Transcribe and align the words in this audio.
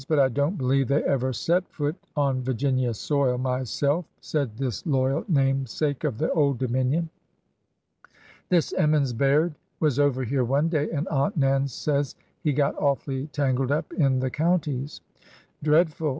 But 0.07 0.17
I 0.19 0.29
don't 0.29 0.57
believe 0.57 0.87
they 0.87 1.03
ever 1.03 1.31
set 1.31 1.69
foot 1.69 1.95
on 2.17 2.41
Virginia 2.41 2.91
soil, 2.91 3.37
myself," 3.37 4.03
said 4.19 4.57
this 4.57 4.83
loyal 4.87 5.23
namesake 5.27 6.03
of 6.03 6.17
the 6.17 6.31
Old 6.33 6.57
Dominion. 6.57 7.11
This 8.49 8.73
Emmons 8.73 9.13
Baird 9.13 9.53
was 9.79 9.99
over 9.99 10.23
here 10.23 10.43
one 10.43 10.69
day, 10.69 10.89
and 10.89 11.07
Aunt 11.09 11.37
Nan 11.37 11.67
says 11.67 12.15
he 12.41 12.51
got 12.51 12.75
awfully 12.81 13.27
tangled 13.27 13.71
up 13.71 13.93
in 13.93 14.19
the 14.21 14.31
counties." 14.31 15.01
Dreadful 15.61 16.09